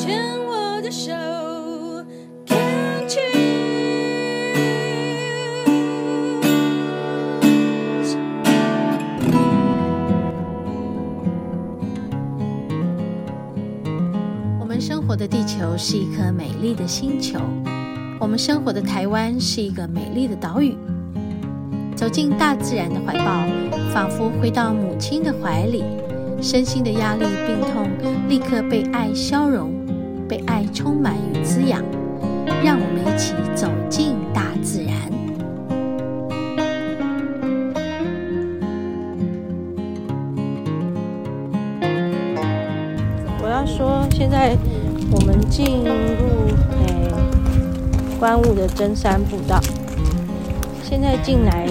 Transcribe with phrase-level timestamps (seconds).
[0.00, 1.12] 牵我的手
[2.46, 3.20] ，Can't you？
[14.58, 17.38] 我们生活的地球是一颗美丽的星球，
[18.18, 20.74] 我们生活的台湾是一个美丽的岛屿。
[21.94, 23.44] 走进大自然的怀抱，
[23.92, 25.84] 仿佛回到母亲的怀里，
[26.40, 27.90] 身心的压力、病痛
[28.30, 29.79] 立刻被爱消融，
[30.30, 31.82] 被爱充满与滋养。
[32.62, 34.94] 让我们一起走进大自然。
[43.42, 44.56] 我要说，现在
[45.10, 45.90] 我们进入
[46.86, 47.10] 诶
[48.20, 49.60] 观雾的真山步道，
[50.84, 51.66] 现在进来。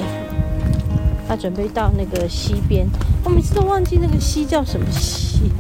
[1.26, 2.88] 他准备到那个溪边，
[3.24, 5.52] 我每次都忘记那个溪叫什么溪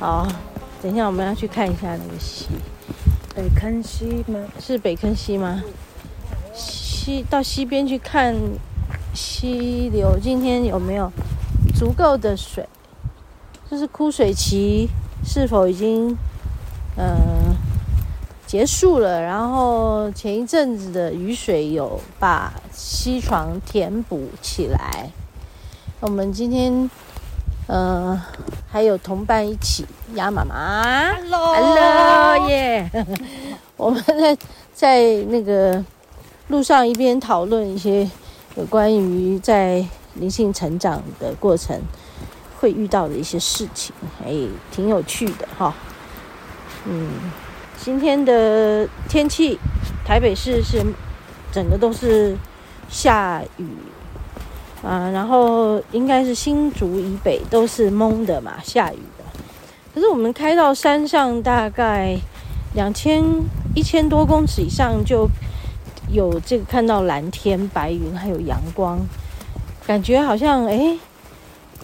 [0.00, 0.26] 啊。
[0.26, 0.28] 好，
[0.82, 2.46] 等一下我们要去看一下那个溪，
[3.34, 4.38] 北坑溪吗？
[4.60, 5.62] 是北坑溪吗？
[6.54, 8.34] 溪到溪边去看
[9.14, 11.10] 溪流，今天有没有
[11.74, 12.68] 足够的水？
[13.70, 14.88] 就是枯水期
[15.24, 16.16] 是否已经
[16.96, 17.06] 嗯？
[17.06, 17.56] 呃
[18.48, 25.10] 结束了，然后前一阵子的雨水有把溪床填补起来。
[26.00, 26.90] 我们今天，
[27.66, 28.18] 呃，
[28.70, 32.90] 还有同伴一起，鸭妈妈，Hello，Hello，耶！
[33.76, 34.36] 我们在
[34.74, 35.84] 在那个
[36.48, 38.08] 路上一边讨论一些
[38.56, 41.80] 有关于在灵性成长的过程
[42.60, 44.32] 会遇到的一些事情，哎，
[44.70, 45.74] 挺有趣的哈，
[46.84, 47.08] 嗯。
[47.80, 49.56] 今天的天气，
[50.04, 50.84] 台北市是
[51.52, 52.36] 整个都是
[52.88, 53.68] 下雨
[54.82, 59.24] 啊，然后应该是新竹以北都是蒙的嘛，下雨的。
[59.92, 62.16] 可是我们开到山上，大概
[62.74, 63.24] 两千
[63.74, 65.28] 一千多公尺以上，就
[66.10, 68.98] 有这个看到蓝天白云，还有阳光，
[69.86, 70.98] 感觉好像诶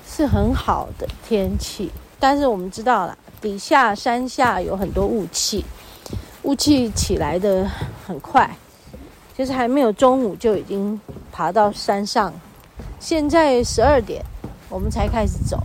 [0.07, 1.91] 是很好的天气。
[2.21, 5.65] 但是我们知道啦，底下山下有很多雾气。
[6.45, 7.69] 雾气起来的
[8.07, 8.57] 很快，
[9.37, 11.01] 就是还没有中午就已经
[11.33, 12.33] 爬到山上。
[12.99, 14.25] 现在十二点，
[14.69, 15.59] 我们才开始走，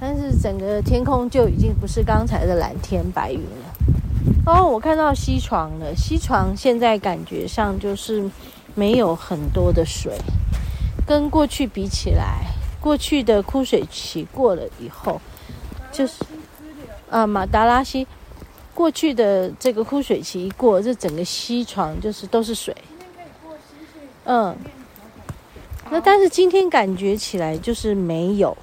[0.00, 4.46] 但是整个天空就已经不是刚才的蓝天白云了。
[4.46, 8.28] 哦，我看到溪床了，溪床现在感觉上就是
[8.74, 10.18] 没有很多的水，
[11.06, 12.46] 跟过去比起来，
[12.80, 15.20] 过去的枯水期过了以后，
[15.92, 16.24] 就是
[17.10, 18.06] 啊，马达拉溪。
[18.72, 22.74] 过去的这个枯水期一过，这整个溪床就是都是水。
[24.24, 24.56] 嗯，
[25.90, 28.56] 那但是今天感觉起来就是没有，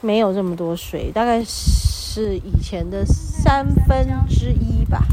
[0.00, 5.04] 没有这么多水，大概是以前的三分之一吧。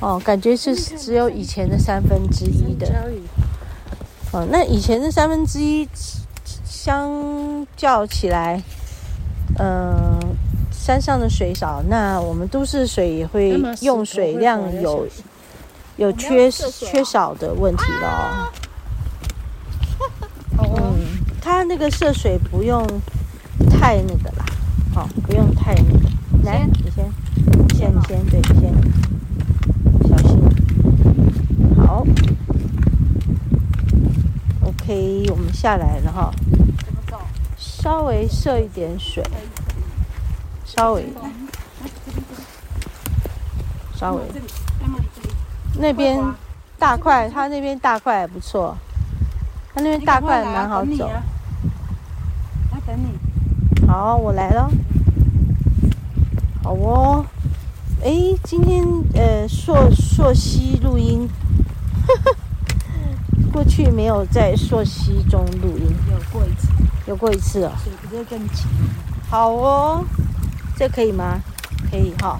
[0.00, 3.10] 哦，感觉是只有以前的三分之一的。
[4.32, 5.88] 哦，那以前的三分之一
[6.64, 8.62] 相较起来，
[9.58, 10.18] 嗯。
[10.70, 15.04] 山上的水少，那我们都市水也会用水量有
[15.96, 18.52] 有缺缺少的问题了。
[20.58, 20.94] 嗯，
[21.42, 22.86] 它那个涉水不用
[23.70, 24.44] 太那个啦，
[24.94, 26.08] 好，不用太那个。
[26.44, 27.04] 来，你先，
[27.58, 28.72] 你先，你先，对，你先，
[30.08, 30.40] 小心。
[31.84, 32.06] 好
[34.62, 36.32] ，OK，我们下来了哈。
[37.56, 39.22] 稍微涉一点水。
[40.64, 41.06] 稍微，
[43.94, 44.22] 稍微，
[45.78, 46.20] 那边
[46.78, 48.76] 大块，他那边大块还不错，
[49.74, 51.10] 他那边大块蛮好走。
[52.86, 53.86] 他等你。
[53.86, 54.70] 好，我来了。
[56.62, 57.26] 好哦。
[58.04, 58.12] 哎，
[58.44, 61.28] 今天呃，溯溯溪录音，
[63.52, 65.96] 过去没有在溯溪中录音。
[66.10, 66.68] 有过一次。
[67.06, 67.72] 有过一次哦。
[67.82, 68.64] 水不是更急。
[69.28, 70.04] 好哦。
[70.76, 71.40] 这可以吗？
[71.90, 72.38] 可以哈，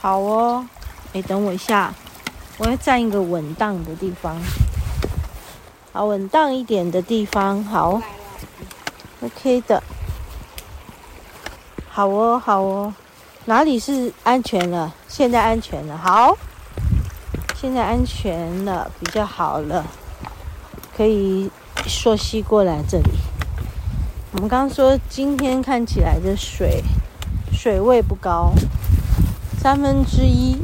[0.00, 0.66] 好哦。
[1.12, 1.92] 哎，等我一下，
[2.58, 4.36] 我要站一个稳当的地方，
[5.92, 8.00] 好，稳当一点的地方，好
[9.22, 9.82] ，OK 的，
[11.88, 12.92] 好哦，好哦，
[13.46, 14.92] 哪里是安全了？
[15.08, 16.36] 现在安全了，好，
[17.54, 19.86] 现在安全了，比较好了，
[20.96, 21.50] 可以
[21.86, 23.10] 溯溪过来这里。
[24.32, 26.82] 我们刚刚说今天看起来的水。
[27.54, 28.50] 水位不高，
[29.60, 30.56] 三分之一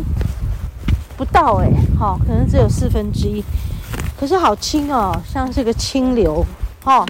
[1.17, 3.45] 不到哎，好，可能只有四分之一，
[4.19, 6.45] 可是好清哦，像是个清流，
[6.83, 7.07] 哈，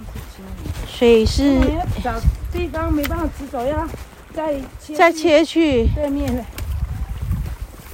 [0.98, 1.60] 水是
[2.02, 2.12] 找
[2.52, 3.88] 地方没办法直走呀，
[4.34, 6.44] 再切再切去对面的。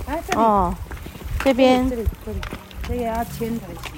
[0.06, 0.74] 来这里，哦，
[1.40, 2.38] 这边这里这里，
[2.88, 3.92] 这个要牵才行。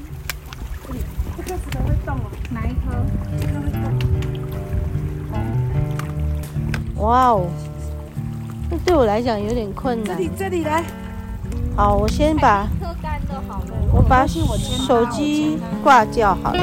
[0.88, 0.98] 这里
[1.36, 2.96] 这颗石头会动哦，哪一颗？
[3.30, 3.80] 这个会动。
[6.96, 7.46] 哇哦，
[8.68, 10.16] 这对我来讲有点困难。
[10.16, 10.82] 这里这里来，
[11.76, 13.66] 好，我先把喝干就好了。
[13.92, 16.60] 我把我手机挂掉好了。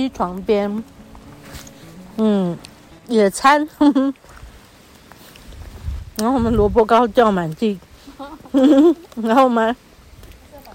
[0.00, 0.82] 溪床边，
[2.16, 2.56] 嗯，
[3.06, 4.14] 野餐，呵 呵
[6.16, 7.78] 然后我们萝卜糕掉满地，
[9.22, 9.76] 然后我们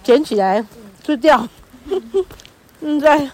[0.03, 0.63] 捡起来
[1.01, 1.47] 就掉，
[2.81, 3.27] 嗯在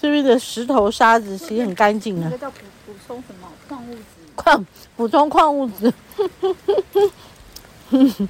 [0.00, 2.28] 这边的石头沙子其实很干净啊。
[2.28, 3.48] 这，叫补补充什么？
[3.68, 4.02] 矿物质？
[4.34, 4.66] 矿
[4.96, 5.92] 补充矿物质，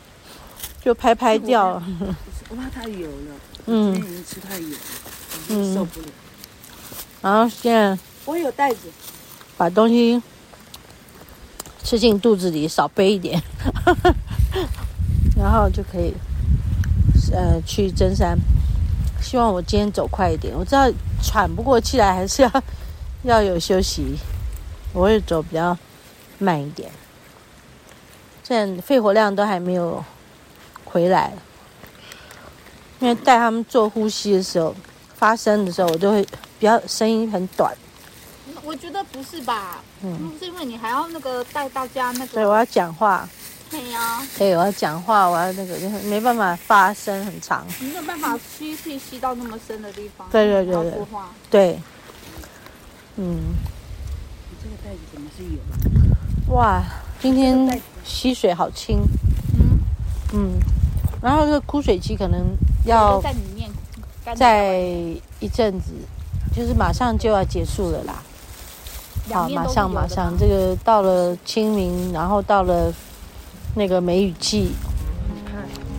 [0.84, 1.74] 就拍拍掉。
[1.74, 1.82] 了，
[2.50, 3.34] 我怕太油了，
[3.66, 3.94] 嗯。
[3.94, 6.06] 今吃太油了，受不了。
[7.22, 7.98] 然后现在。
[8.24, 8.88] 我有袋子，
[9.56, 10.22] 把东西
[11.82, 13.42] 吃进肚子里，少背一点，
[15.36, 16.14] 然后就可以
[17.32, 18.38] 呃去登山。
[19.20, 20.88] 希望我今天走快一点，我知道
[21.20, 22.62] 喘不过气来，还是要
[23.24, 24.16] 要有休息。
[24.92, 25.76] 我会走比较
[26.38, 26.88] 慢一点，
[28.44, 30.04] 现在肺活量都还没有
[30.84, 31.32] 回来，
[33.00, 34.72] 因为带他们做呼吸的时候，
[35.16, 36.24] 发声的时候，我都会
[36.62, 37.76] 比较声音很短。
[38.62, 39.82] 我觉得不是吧？
[40.04, 43.28] 嗯嗯，是因为你还要那个带大家那个对，我，要讲话。
[43.68, 47.66] 对呀，对，我要讲话，我要那个，就是没办法发声很长。
[47.80, 50.28] 你没有办法吸气吸到那么深的地方。
[50.30, 51.30] 对对对对话。
[51.50, 51.80] 对，
[53.16, 53.40] 嗯，
[54.48, 56.54] 你这个袋子怎么是有？
[56.54, 56.80] 哇，
[57.20, 59.00] 今天溪水好清，
[59.58, 59.80] 嗯，
[60.32, 60.60] 嗯，
[61.20, 62.56] 然后这个枯水期可能
[62.86, 63.68] 要在里面
[64.36, 64.78] 在
[65.40, 65.92] 一阵子，
[66.54, 68.22] 就是马上就要结束了啦。
[69.32, 72.92] 好，马上马上，这个到了清明，然后到了
[73.74, 74.72] 那个梅雨季，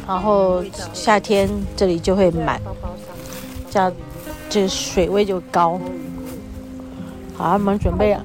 [0.08, 0.64] 然后
[0.94, 2.62] 夏天这里就会满，
[3.72, 3.92] 这样
[4.50, 5.80] 这个水位就高。
[7.36, 8.16] 好，我们准备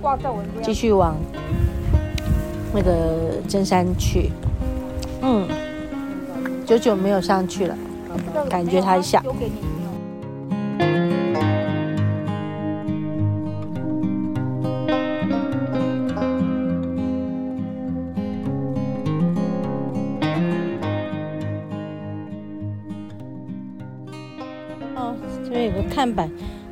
[0.62, 1.16] 继续往
[2.74, 4.30] 那个真山去。
[5.22, 5.48] 嗯，
[6.66, 7.76] 久久没有上去了，
[8.50, 9.22] 感觉它一下
[25.98, 26.30] 看板，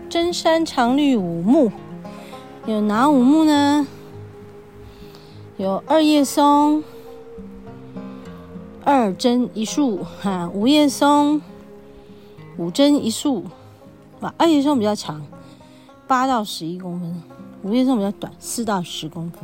[0.08, 1.72] 真山常绿五木，
[2.64, 3.84] 有哪五木呢？
[5.56, 6.84] 有二叶松、
[8.84, 11.42] 二针一树，哈，五叶松、
[12.56, 13.46] 五针一树，
[14.20, 15.26] 啊，二叶松比较长，
[16.06, 17.12] 八到十一公分；
[17.64, 19.40] 五叶松比较短，四到十公分。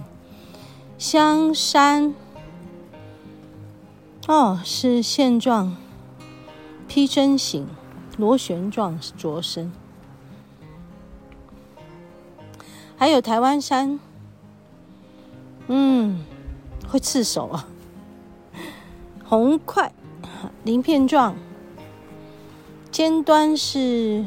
[0.97, 2.15] 香山，
[4.29, 5.77] 哦，是线状
[6.87, 7.67] 披针形。
[8.19, 9.73] 螺旋状着生，
[12.97, 13.99] 还有台湾山，
[15.69, 16.23] 嗯，
[16.89, 17.67] 会刺手啊。
[19.25, 19.91] 红块，
[20.63, 21.35] 鳞片状，
[22.91, 24.25] 尖端是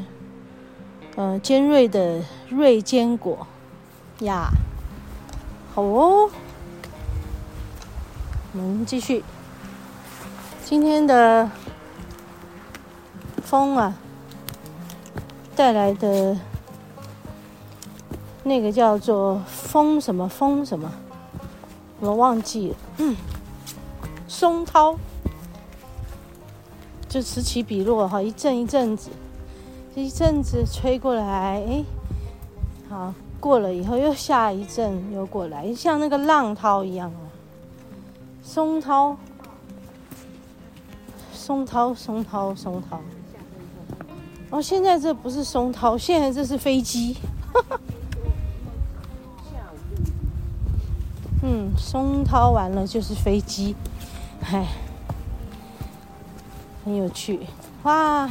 [1.14, 3.46] 呃尖锐的锐尖果
[4.20, 4.48] 呀。
[5.72, 6.28] 好哦，
[8.52, 9.22] 我们继续
[10.64, 11.48] 今天的。
[13.46, 13.94] 风啊，
[15.54, 16.36] 带来的
[18.42, 20.90] 那个叫做风什么风什么，
[22.00, 22.76] 我忘记了。
[22.98, 23.16] 嗯，
[24.26, 24.96] 松涛
[27.08, 29.10] 就此起彼落哈，一阵一阵子，
[29.94, 31.84] 一阵子吹过来，哎，
[32.88, 37.22] 好过了以后又下一阵又过来，像那个浪涛一样啊，
[38.42, 39.16] 松涛，
[41.32, 43.00] 松涛，松涛，松涛。
[44.50, 47.16] 哦，现在这不是松涛，现在这是飞机。
[47.52, 47.80] 哈 哈
[51.42, 53.76] 嗯，松涛完了就是飞机，
[54.50, 54.66] 哎，
[56.84, 57.40] 很有趣
[57.84, 58.28] 哇！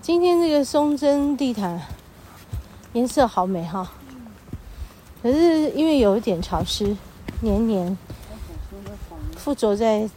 [0.00, 1.82] 今天这个松针地毯
[2.94, 3.90] 颜色好美哈，
[5.22, 6.96] 可是因为有一点潮湿，
[7.40, 7.98] 黏黏
[9.36, 10.08] 附着在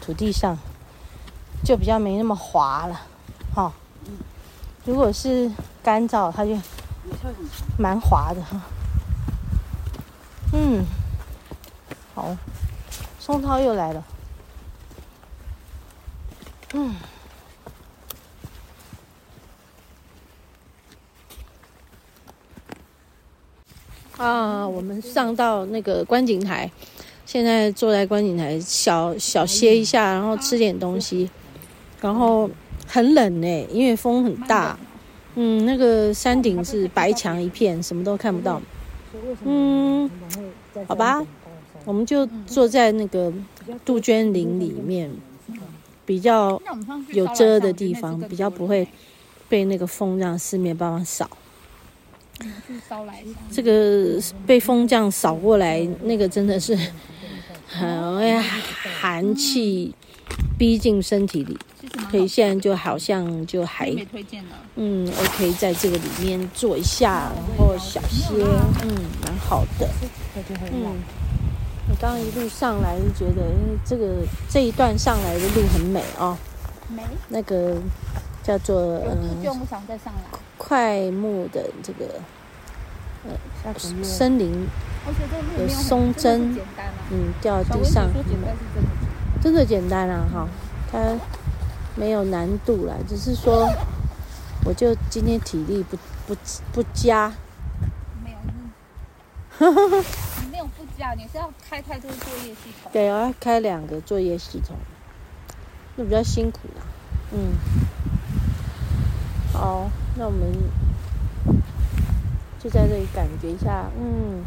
[0.00, 0.56] 土地上，
[1.62, 3.02] 就比较没那么滑了，
[4.84, 5.50] 如果是
[5.82, 6.56] 干燥，它就
[7.78, 8.60] 蛮滑的哈。
[10.52, 10.84] 嗯，
[12.14, 12.36] 好，
[13.18, 14.04] 松涛又来了。
[16.74, 16.94] 嗯。
[24.16, 26.68] 啊，我们上到那个观景台，
[27.24, 31.30] 现在坐在观景台小小歇一下，然后吃点东西，
[32.00, 32.50] 然后
[32.88, 34.76] 很冷呢，因为风很大。
[35.40, 38.60] 嗯，那个山顶是白墙一片，什么都看不到。
[39.44, 40.10] 嗯，
[40.88, 41.24] 好吧，
[41.84, 43.32] 我们就坐在那个
[43.84, 45.08] 杜鹃林里面，
[46.04, 46.60] 比较
[47.12, 48.88] 有遮的地方，比较不会
[49.48, 51.30] 被那个风这样四面八方扫。
[53.52, 56.76] 这个被风这样扫过来，那个真的是
[57.68, 58.44] 很哎呀，
[59.00, 59.94] 寒气
[60.58, 61.56] 逼近身体里。
[62.10, 63.92] 所以现在就好像就还
[64.76, 68.34] 嗯，OK，在这个里面做一下，然后小歇，
[68.82, 68.88] 嗯，
[69.24, 69.88] 蛮好的。
[70.36, 70.96] 嗯，
[71.90, 76.36] 我刚刚一路上来就觉得，因为这个这一段上来的路很美哦。
[76.88, 77.02] 美。
[77.28, 77.76] 那个
[78.42, 79.42] 叫做嗯，
[80.56, 82.06] 快木的这个
[83.24, 83.30] 呃。
[84.02, 84.66] 森林
[85.58, 86.56] 有松针，
[87.10, 88.08] 嗯，掉地上，
[89.40, 90.48] 真的简单啊，哈，
[90.90, 90.98] 它
[91.96, 93.68] 没有难度啦，只是说，
[94.64, 96.36] 我就今天体力不不
[96.72, 97.32] 不佳，
[98.24, 98.36] 没有，
[100.42, 104.76] 你没有不佳，你是要开太多作业系统，对，我要开两个作业系统，
[105.96, 106.82] 那比较辛苦啦，
[107.32, 107.54] 嗯，
[109.52, 110.52] 好，那我们。
[112.60, 114.42] 就在这里感觉一下，嗯，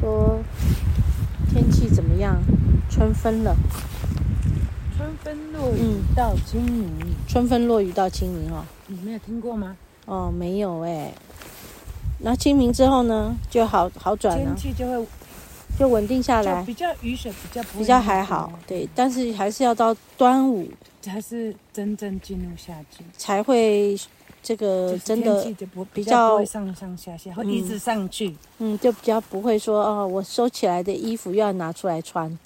[0.00, 0.38] 说
[1.48, 2.40] 天气怎么样？
[2.90, 3.54] 春分了，
[4.96, 8.64] 春分落雨到清明，嗯，春分落雨到清明哦。
[8.88, 9.76] 你没有听过吗？
[10.06, 11.12] 哦，没有哎。
[12.18, 15.06] 那清明之后呢，就好好转了，天气就会
[15.78, 20.68] 就稳定下来，比较雨水比较不比较还好，对，但是还是要到端午
[21.00, 23.96] 才是真正进入夏季才会。
[24.42, 25.46] 这个真的
[25.92, 28.34] 比较上上下下，会一直上去。
[28.58, 32.38] 嗯，就比较不会说哦，我收起来的衣服又要拿出来穿，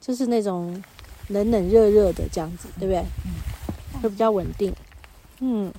[0.00, 0.82] 就是那种
[1.28, 3.04] 冷冷热热的这样子，对不对？
[3.24, 4.72] 嗯，会比较稳定。
[5.40, 5.72] 嗯，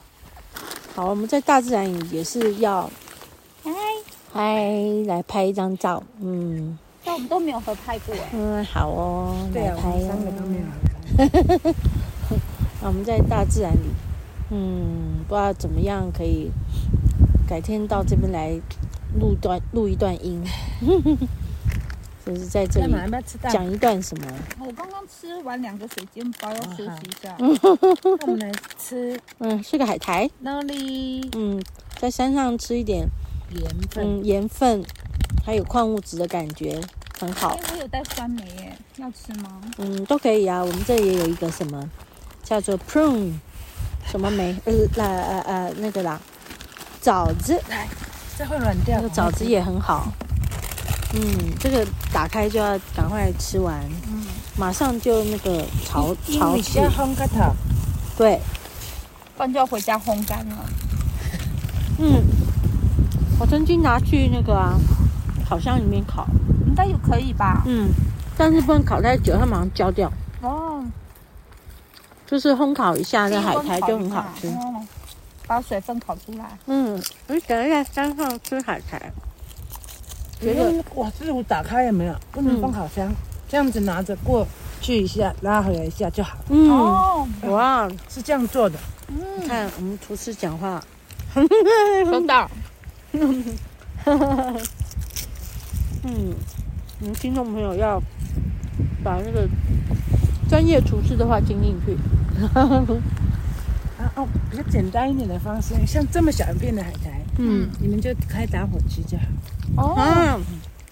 [0.95, 2.89] 好，我们在大自然也是要
[3.63, 3.71] 嗨
[4.31, 4.71] 嗨
[5.07, 6.01] 来拍一张照。
[6.19, 8.15] 嗯，但我们都没有合拍过。
[8.33, 10.07] 嗯，好哦，对啊，来拍哦。
[10.07, 11.73] 三个都没有合拍。
[12.81, 13.89] 那我们在大自然里。
[14.53, 16.51] 嗯，不知道怎么样可以
[17.47, 18.59] 改天到这边来
[19.19, 20.43] 录段录一段音，
[22.25, 22.93] 就是在这里
[23.49, 24.27] 讲一段什么？
[24.59, 27.35] 我刚刚吃完两个水煎包，要休息一下。
[27.39, 30.29] 那我们来吃，嗯，是个海苔。
[30.39, 31.27] 哪里？
[31.35, 31.61] 嗯，
[31.99, 33.07] 在山上吃一点
[33.49, 34.83] 盐分，嗯，盐分
[35.45, 36.79] 还有矿物质的感觉
[37.19, 37.59] 很好。
[37.71, 39.61] 我有带酸梅耶，要吃吗？
[39.77, 40.63] 嗯，都可以啊。
[40.63, 41.89] 我们这里也有一个什么
[42.43, 43.33] 叫做 prune。
[44.05, 44.55] 什么梅？
[44.65, 46.19] 呃，呃呃呃，那个啦，
[46.99, 47.53] 枣子。
[47.69, 47.87] 来，
[48.37, 48.97] 这会软掉。
[48.97, 50.11] 那个枣子也很好。
[51.13, 53.83] 嗯，这个打开就要赶快吃完。
[54.07, 54.23] 嗯。
[54.57, 56.79] 马上就那个潮潮起。
[56.79, 57.51] 烘干它。
[58.17, 58.39] 对。
[59.35, 60.65] 不然就要回家烘干了。
[61.99, 62.23] 嗯。
[63.39, 64.77] 我曾经拿去那个啊，
[65.47, 66.27] 烤箱里面烤。
[66.67, 67.63] 应该也可以吧？
[67.65, 67.89] 嗯。
[68.37, 70.11] 但是不能烤太久，它马上焦掉。
[70.41, 70.83] 哦。
[72.25, 74.49] 就是烘烤一下，那海苔就很好吃。
[75.45, 76.57] 把水分烤出来。
[76.67, 76.93] 嗯，
[77.27, 79.11] 我想在山上吃海苔。
[80.41, 83.15] 觉得哇，这我打开也没有，不能放烤箱，嗯、
[83.47, 84.47] 这样子拿着过
[84.81, 86.37] 去一下，拉回来一下就好。
[86.49, 88.77] 嗯，哦、哇，是这样做的。
[89.07, 90.83] 嗯，你看我们厨师讲话，
[92.05, 92.49] 收到。
[96.03, 96.33] 嗯，
[96.99, 98.01] 我们听众朋友要
[99.03, 99.47] 把那个。
[100.49, 101.95] 专业厨师的话听进去，
[102.53, 109.23] 啊哦，比较简单一点的方式，像这么小一片的海苔，嗯，你们就开打火机就好。
[109.77, 110.39] 哦，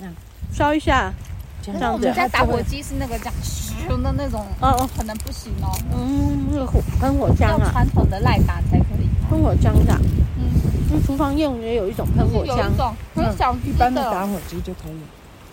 [0.01, 0.13] 嗯，
[0.51, 1.13] 烧一下，
[1.61, 1.85] 这样子。
[1.93, 5.71] 我们家打火机是那个这样熊的那种，哦哦，可能不行哦。
[5.93, 9.09] 嗯，那个火喷火枪啊，传统的赖打才可以。
[9.29, 9.93] 喷火枪的，
[10.37, 10.49] 嗯，
[10.91, 12.71] 那厨房用也有一种喷火枪，
[13.13, 14.99] 很小一般的打火机就可以。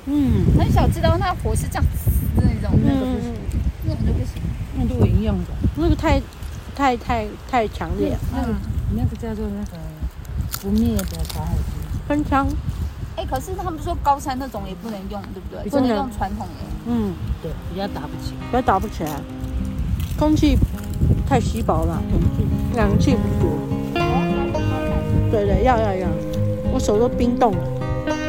[0.06, 3.34] 嗯，很小知道那火是这样子的那种，那个不行。
[3.88, 4.42] 那个就不行，
[4.76, 6.20] 那露营用的，那个太
[6.74, 8.18] 太太太强烈了。
[8.32, 8.54] 那个
[8.96, 9.78] 那个叫做那个
[10.60, 11.04] 不灭的
[11.34, 11.72] 打火机，
[12.08, 12.48] 喷枪。
[13.16, 15.70] 哎，可是他们说高山那种也不能用，对不对？
[15.70, 16.64] 不能用传统的。
[16.86, 19.10] 嗯，对，比较打不起，比较打不起来。
[20.18, 20.56] 空气
[21.26, 22.02] 太稀薄了，
[22.76, 23.58] 氧气不足。
[25.30, 26.08] 对对，要要要，
[26.72, 27.58] 我手都冰冻了。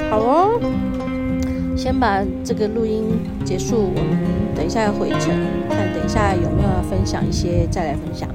[0.10, 0.60] 好哦，
[1.78, 3.04] 先把这个录音
[3.46, 5.30] 结束，我们等一下要回程，
[5.70, 8.28] 看等一下有没有要分享一些，再来分享。